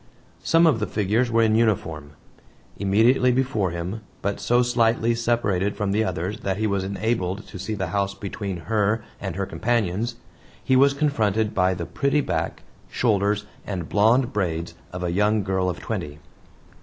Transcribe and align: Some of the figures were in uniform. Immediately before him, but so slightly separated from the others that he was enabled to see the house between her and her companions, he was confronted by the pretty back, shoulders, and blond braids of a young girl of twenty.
Some 0.41 0.65
of 0.65 0.79
the 0.79 0.87
figures 0.87 1.29
were 1.29 1.43
in 1.43 1.53
uniform. 1.53 2.13
Immediately 2.79 3.31
before 3.31 3.69
him, 3.69 4.01
but 4.23 4.39
so 4.39 4.63
slightly 4.63 5.13
separated 5.13 5.75
from 5.77 5.91
the 5.91 6.03
others 6.03 6.39
that 6.39 6.57
he 6.57 6.65
was 6.65 6.83
enabled 6.83 7.45
to 7.45 7.59
see 7.59 7.75
the 7.75 7.89
house 7.93 8.15
between 8.15 8.61
her 8.61 9.03
and 9.19 9.35
her 9.35 9.45
companions, 9.45 10.15
he 10.63 10.75
was 10.75 10.95
confronted 10.95 11.53
by 11.53 11.75
the 11.75 11.85
pretty 11.85 12.19
back, 12.21 12.63
shoulders, 12.89 13.45
and 13.63 13.89
blond 13.89 14.33
braids 14.33 14.73
of 14.91 15.03
a 15.03 15.11
young 15.11 15.43
girl 15.43 15.69
of 15.69 15.79
twenty. 15.79 16.17